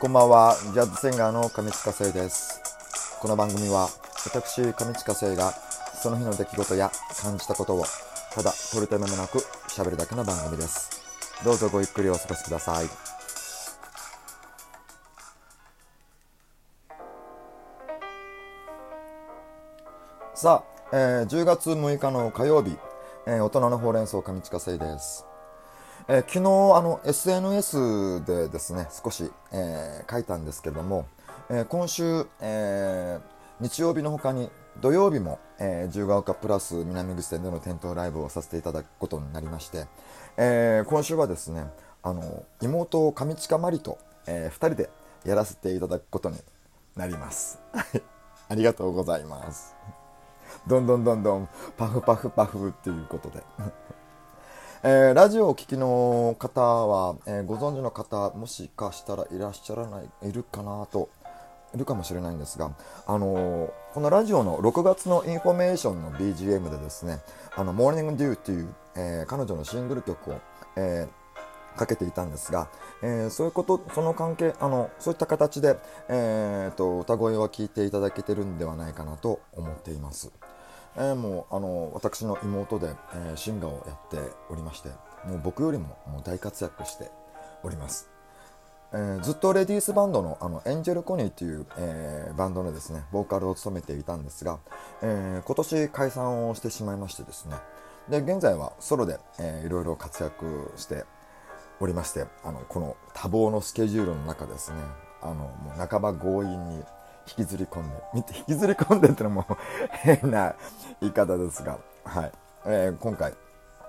[0.00, 2.60] こんばんは、ジャズシンガーの上地下生です。
[3.20, 3.88] この番組は、
[4.26, 5.52] 私、上地下生が、
[5.94, 6.90] その日の出来事や
[7.22, 7.84] 感じたことを、
[8.34, 9.38] ただ取るためもなく
[9.68, 10.90] 喋るだけの番組です。
[11.44, 12.86] どうぞごゆっくりお過ごしください。
[20.34, 22.76] さあ、えー10月6日の火曜日、
[23.26, 25.24] えー大人のほうれん草上地下生です。
[26.08, 26.42] えー昨日あ
[26.82, 31.06] の SNS でですね少し、えー書いたんですけれども、
[31.50, 34.50] えー今週、えー日曜日の他に
[34.80, 39.86] 土曜日も、えー、自由が丘プラス南口店での店頭ライブをさせていただくことになりまして、
[40.36, 41.64] えー今週はですね
[42.02, 44.90] あの妹上近まりと、え2人で
[45.24, 46.36] やらせていただくことに
[46.96, 47.60] なります。
[47.72, 48.02] はい。
[48.48, 49.74] ありがとうございます。
[50.66, 53.42] どんどんどんどんパフパフパフっていうことで。
[54.86, 61.08] えーラジオをお聞きの方は、えーご存知の方もしかしたらいらっしゃらないいるかなと
[61.74, 67.20] いるかもしれないんですが、あのーこのラジオの6月のインフォメーションの BGM でですね
[67.56, 70.34] 「あの Morning Dew っていう、え彼女のシングル曲を、
[70.76, 71.08] え
[71.76, 72.68] かけていたんですが、
[73.02, 80.30] えーそういうことその関係あのそういった形で、えーと歌声は聞いていただけてるんではないかなと思っています。
[80.96, 84.18] えーもうあの私の妹で、えーシンガーをやって
[84.50, 84.90] おりまして
[85.26, 87.10] もう僕よりももう大活躍して
[87.62, 88.08] おります、
[88.92, 94.58] えーずっとレディースバンドのあのエンジェルコニーという、えーバンドのですねボーカルを務めていたんですが、
[95.02, 97.56] えー今年解散をしてしまいましてですね。
[98.08, 101.04] で現在はソロで、えーいろいろ活躍して
[101.80, 104.76] おりましてあのこの多忙のスケジュールの中ですね
[105.22, 106.84] あのもう半ば強引に
[107.26, 109.46] 引きずり込んで見て 引きずり込んでってのも
[109.90, 110.54] 変な
[111.00, 112.32] 言い方ですが、はい。
[112.66, 113.34] えー今回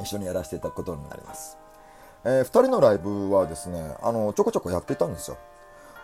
[0.00, 1.58] 一緒にやらせていただくことになります、
[2.24, 5.36] え2人のライブはですねあのちょこちょこやっていたんですよ。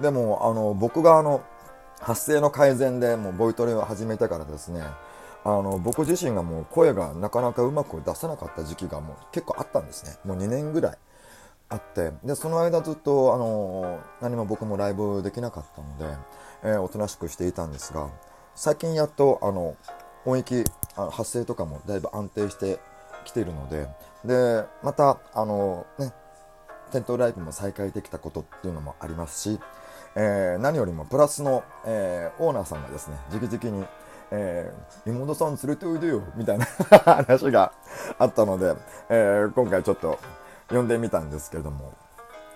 [0.00, 1.42] でもあの僕があの
[2.00, 4.82] 発声の改善でもうボイトレを始めてからですね
[5.44, 10.16] あの僕自身がもう声がなかなかうまく出せなかった時期がもう結構あったんですね。
[10.24, 10.98] もう2年ぐらい。
[11.68, 16.18] あってでその間ずっとあの何も僕もライブできなかったので、
[16.62, 18.08] えーおとなしくしていたんですが
[18.54, 19.76] 最近やっとあの
[20.24, 20.64] 音域
[20.96, 22.78] あ発声とかもだいぶ安定して
[23.24, 23.88] きているので
[24.24, 26.12] でまたあのね
[26.92, 29.58] 店頭ライブも再開できたことっていうのもありますし、
[30.14, 33.86] えー何よりもプラスの、えーオーナーさんがですね直々に、
[34.30, 36.66] えー妹さん連れておいでよみたいな
[37.24, 37.72] 話が
[38.18, 38.74] あったので、
[39.08, 40.18] えー今回ちょっと
[40.68, 41.94] 呼んでみたんですけれども。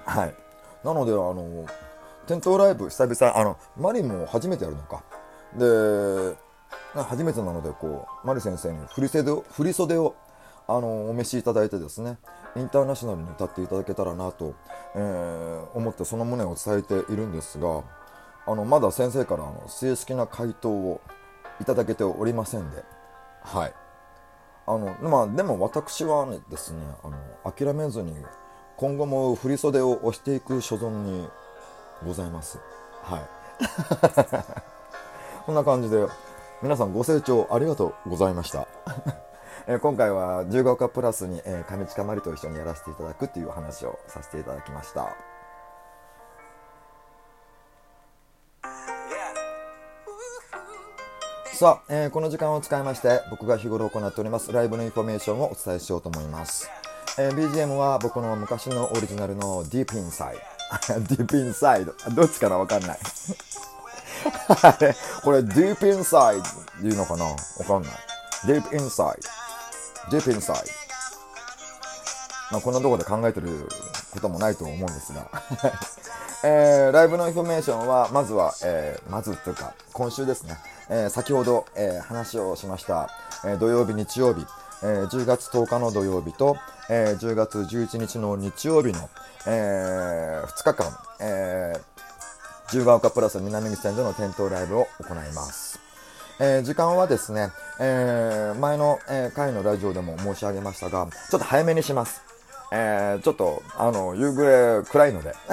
[0.04, 0.34] はい。
[0.84, 1.64] なのであの
[2.26, 5.02] 店頭ライブ久々あのマリも初めてやるのか。
[5.56, 6.36] で
[6.94, 10.14] 初めてなのでこうマリ先生に振り袖を振り袖を
[10.66, 12.18] あのお召しいただいてですね
[12.56, 14.54] インターナショナルに歌っていただけたらなと、
[14.94, 17.82] えー思ってその旨を伝えているんですが
[18.46, 21.00] あのまだ先生からあの正式な回答を
[21.60, 22.82] いただけておりませんで
[23.42, 23.74] はい。
[24.66, 28.16] あのまあでも私はねですねあの諦めずに
[28.76, 31.28] 今後も振り袖を押していく所存に
[32.04, 32.58] ございます。
[33.02, 33.28] はい。
[35.46, 36.06] こんな感じで
[36.62, 38.66] 皆さんご清聴ありがとうございました。
[39.68, 45.08] えー今回は自由が丘プラスに、えー、上近まりと一緒にやらせていただくっていう話をさせていただきました。
[51.52, 56.68] さあ、えーこの時間を使いまして僕が日頃行っておりますライブのインフォメーションをお伝えしようと思います、
[57.18, 62.98] えー BGM は僕の昔のオリジナルの Deep Inside Deep Inside どっちかなわかんない。
[64.62, 67.92] あれこれ Deep Inside っていうのかなわかんない。
[68.46, 69.18] Deep Inside
[70.10, 70.54] Deep Inside
[72.52, 73.68] まあこんなところで考えてる
[74.12, 75.28] こともないと思うんですが。
[76.44, 80.58] えーライブのインフォメーションはまずは、えーまずというか今週ですね、
[80.90, 83.08] えー先ほど、えー話をしました、
[83.44, 84.46] えー土曜日日曜日、
[84.86, 86.56] えー10月10日の土曜日と、
[86.88, 89.10] えー10月11日の日曜日の、
[89.48, 91.80] え2日間、えー、
[92.66, 95.80] 自由が丘プラス南口線での店頭ライブを行います。
[96.38, 97.50] えー時間はですね、
[97.80, 102.22] えー前の、えー回のラジオでも申し上げましたが、ちょっと早めにします。
[102.72, 104.48] えーちょっと、あの、夕暮
[104.78, 105.34] れ暗いので。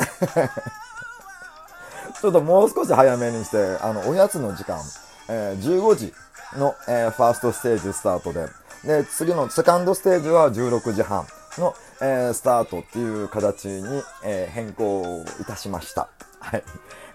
[2.22, 4.80] ちょっともう少し早めにして、あの、おやつの時間、
[5.28, 6.14] えー15時
[6.56, 8.48] の、えーファーストステージスタートで、
[8.84, 11.26] で、次のセカンドステージは16時半
[11.58, 16.10] の、えースタートっていう形に、えー変更いたしました。
[16.40, 16.64] はい。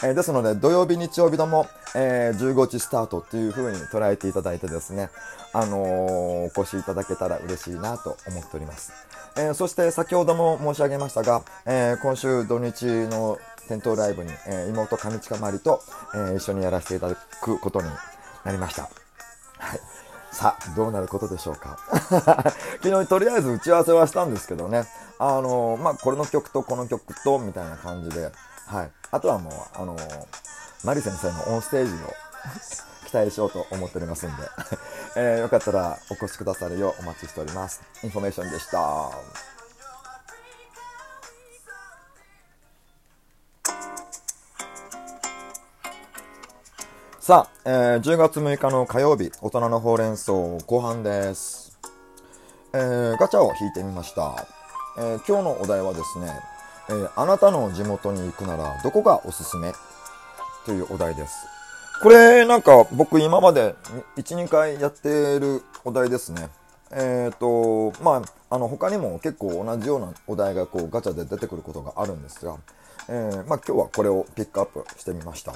[0.03, 5.11] えーですので、土曜日、日曜日とも、えー15時スタートっていう風に捉えていただいてですね、
[5.53, 8.93] あのーお越しいただけたら嬉しいなと思っております。
[9.37, 13.38] えーそして先ほども申し上げましたが、えー今週土日の
[13.69, 15.82] 店頭ライブに、えー、妹上近まりと、
[16.14, 17.88] えー、一緒にやらせていただくことに
[18.44, 18.88] なりました。
[19.59, 19.81] はい。
[20.31, 21.79] さあ、どうなることでしょうか。
[22.83, 24.87] 昨日とりあえず打ち合わせはしたんですけどね。
[25.19, 28.31] あのー、まあ、これの曲とこの曲と、みたいな感じで、
[28.67, 28.91] はい。
[29.11, 30.27] あとはもう、あのー、
[30.85, 32.15] マリ先生のオンステージを
[33.09, 34.43] 期待しようと思っておりますんで
[35.17, 37.81] えー、よかったらお越しくださるようお待ちしております。
[38.03, 39.48] インフォメーションでした。
[47.29, 51.79] さあ、えー、10月6日の火曜日、大人のほうれん草後半です。
[52.73, 54.47] えー、ガチャを引いてみました。
[54.97, 56.31] えー、今日のお題はですね、
[56.89, 59.75] えー、あなたの地元に行くならどこがおすすめ？
[60.65, 61.47] というお題です。
[62.03, 63.75] これなんか僕今まで
[64.17, 66.49] 1、2回やってるお題ですね。
[66.93, 72.57] えっ、ー、と、まあ、あの他にも結構同じようなお題がこうガチャで出てくることがあるんですが、
[73.11, 75.53] えー、まあ、今日はこれをピックアップしてみました。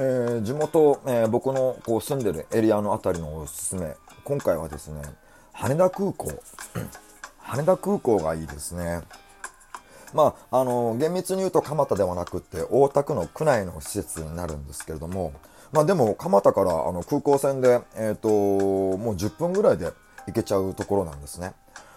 [0.00, 3.96] えー、地元、え僕のこう住んでるエリアの辺りのおすすめ。
[4.22, 5.02] 今回はですね、
[5.52, 6.30] 羽田空港。
[7.42, 9.00] 羽田空港がいいですね。
[10.14, 15.32] まあ、あの、厳密に言うと蒲田ではなくって、大田区の区内の施設になるんですけれども、
[15.72, 19.90] まあでも、蒲田からあの空港線で、えっ、ー、と、もう10分ぐらいで
[20.26, 21.54] 行けちゃうところなんですね。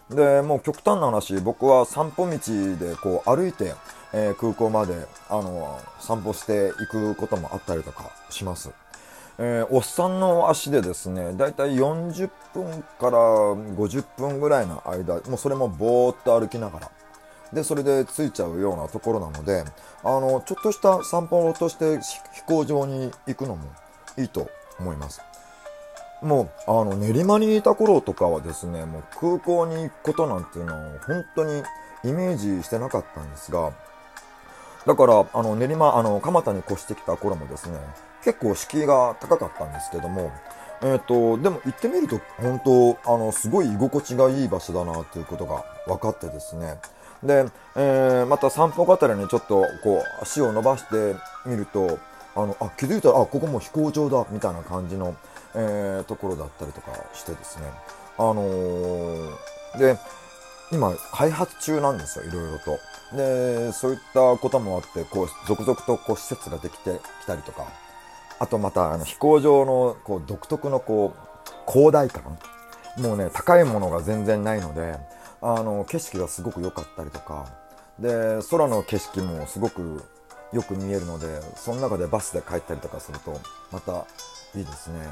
[0.09, 3.75] で、もう極端な話、僕は散歩道でこう歩いて、
[4.13, 8.71] えー、空港まで、あの、散歩していくこともあったりとかします。
[9.37, 16.91] えー、おっさんの足でですね、だいたい40分から50分ぐらいの間、もうそれもぼーっと歩きながら、
[17.53, 19.63] で、それで着いちゃうようなところなので、
[20.03, 23.63] あの、ちょっとした散歩として飛行場に行くのも
[24.17, 24.49] いいと
[24.79, 25.21] 思います。
[26.21, 31.63] もう、あの、練馬にいた頃とかはですね、もう空港に行くことなんていうのを本当に
[32.03, 33.73] イメージしてなかったんですが、
[34.85, 37.77] だから、あの、練馬、あの、蒲田に越してきた頃もですね、
[38.23, 40.31] 結構敷居が高かったんですけども、
[40.83, 42.59] えっ、ー、と、でも行ってみると、本
[43.03, 46.79] 当、あの、すごい居心地がいい場所だなということが分かってですね、
[47.23, 47.45] で、
[47.75, 51.99] えー、また散歩がたらにちょっとこう足を伸ばしてみると、
[52.35, 55.15] あの、あ、気づいたら、あ、ここも飛行場だ、みたいな感じの、
[55.53, 57.65] えー、ところだったりとかしてですね。
[58.17, 59.29] あのー、
[59.77, 59.97] で、
[60.71, 62.79] 今、開発中なんですよ、いろいろと。
[63.13, 67.67] で、そういったこともあって、こう、続々とこう、施設ができてきたりとか、
[68.39, 72.37] あとまた、あの、飛行場の、こう、独特のこう、広大感。
[72.97, 74.97] もうね、高いものが全然ないので、
[75.41, 77.61] あの景色がすごく良かったりとか。
[77.99, 80.03] で空の景色もすごく
[80.53, 83.39] よく見えるのでその中でバスで帰ったりとかすると
[83.71, 84.05] また
[84.55, 85.07] いいですね。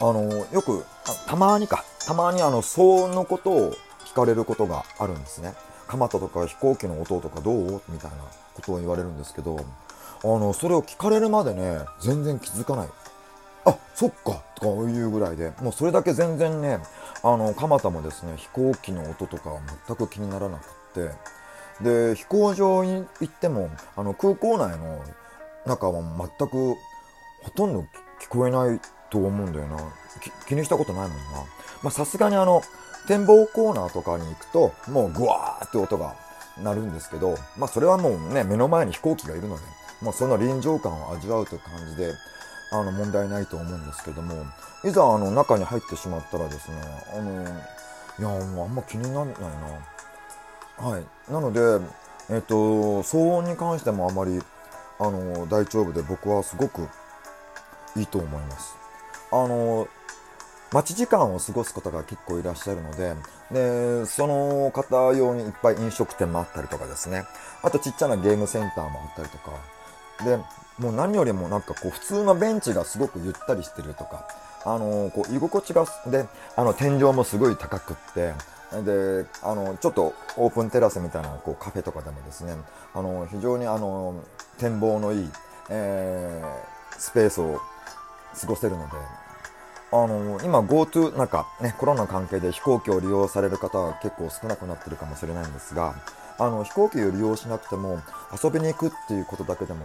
[0.00, 0.84] あのよく
[1.26, 1.84] たまにか。
[2.06, 3.74] たまにあの騒音のことを
[4.04, 5.54] 聞かれることがあるんですね。
[5.88, 7.82] 蒲田とか飛行機の音とかどう？
[7.88, 8.16] みたいな
[8.54, 9.58] ことを言われるんですけど
[10.22, 12.88] あのそれを聞かれるまでね全然気づかない。
[13.64, 16.80] あそっかとかいうぐらいでもうそれだけ全然ね
[17.22, 20.64] あの蒲田もですね飛行機の音とかは全く気にならなくっ
[20.94, 21.10] て。
[21.80, 25.02] で飛行場に行ってもあの空港内の
[25.66, 26.02] 中は
[26.38, 26.76] 全く
[27.42, 27.80] ほとんど
[28.20, 28.80] 聞こえない
[29.10, 29.78] と思うんだよな。
[30.46, 31.18] 気にしたことないもん
[31.82, 31.90] な。
[31.90, 32.62] さすがにあの
[33.06, 36.14] 展望コーナーとかに行くともうグワーって音が
[36.62, 39.62] 鳴るんですけどまあそれはもうね目の前に飛行機がいるので、
[40.02, 42.12] まあ、その臨場感を味わうという感じで
[42.72, 44.46] あの問題ないと思うんですけども
[44.84, 46.76] いざあの中に入ってしまったらですね
[47.14, 47.42] あの
[48.18, 49.34] いやもうあんま気にならない
[50.78, 50.88] な。
[50.88, 51.04] はい。
[51.30, 51.60] なので
[52.30, 52.54] えっ、と
[53.02, 54.40] 騒音に関してもあまり
[54.98, 56.88] あの大丈夫で僕はすごく
[57.96, 58.76] いいと思います。
[59.30, 59.88] あの
[60.72, 63.14] 待ち時間を過ごす方が結構いらっしゃるので、
[63.50, 67.24] で、その方用にいっぱい飲食店もあったりとかですね。
[67.62, 69.52] あとちっちゃなゲームセンターもあったりとか。
[70.24, 70.36] で、
[70.78, 74.26] もう何よりもなんかこう普通のベンチがすごくゆったりしてるとか、
[74.64, 76.26] あのこう居心地が、で、
[76.56, 78.32] あの天井もすごい高くって、
[78.80, 82.54] で、あの、ちょっとオープンテラスみたいなこうカフェとかでもですね、
[82.94, 84.14] あの、非常にあの、
[84.58, 85.30] 展望のいい、
[85.68, 87.60] えー、スペースを
[88.40, 88.92] 過ごせるので、
[89.92, 95.94] あの、今 GoTo、なんかね、コロナ関係で飛行機を利用される方は結構少なくなってるかもしれないんですが、
[96.38, 98.00] あの、飛行機を利用しなくても
[98.42, 99.84] 遊びに行くっていうことだけでも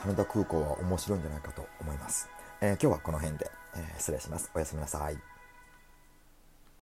[0.00, 2.28] 羽田空港は面白いんじゃないかと思います。
[2.60, 4.50] えー、今日はこの辺で、えー、失礼します。
[4.54, 5.33] おやすみなさい。